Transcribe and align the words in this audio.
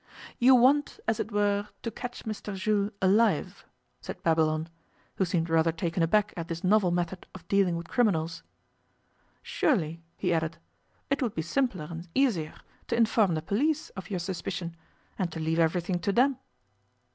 'You 0.39 0.55
want, 0.55 0.99
as 1.07 1.19
it 1.19 1.31
were, 1.31 1.67
to 1.83 1.91
catch 1.91 2.23
Mr 2.25 2.55
Jules 2.55 2.89
alive?' 3.03 3.63
said 4.01 4.23
Babylon, 4.23 4.67
who 5.17 5.25
seemed 5.25 5.47
rather 5.47 5.71
taken 5.71 6.01
aback 6.01 6.33
at 6.35 6.47
this 6.47 6.63
novel 6.63 6.89
method 6.89 7.27
of 7.35 7.47
dealing 7.47 7.75
with 7.75 7.87
criminals. 7.87 8.41
'Surely,' 9.43 10.01
he 10.17 10.33
added, 10.33 10.57
'it 11.11 11.21
would 11.21 11.35
be 11.35 11.43
simpler 11.43 11.87
and 11.91 12.07
easier 12.15 12.55
to 12.87 12.97
inform 12.97 13.35
the 13.35 13.43
police 13.43 13.89
of 13.91 14.09
your 14.09 14.19
suspicion, 14.19 14.75
and 15.19 15.31
to 15.33 15.39
leave 15.39 15.59
everything 15.59 15.99
to 15.99 16.11
them. 16.11 16.39